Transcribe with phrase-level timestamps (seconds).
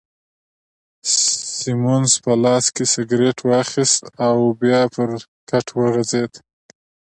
[1.57, 5.09] سیمونز په لاس کي سګرېټ واخیست او بیا پر
[5.49, 6.31] کټ وغځېد.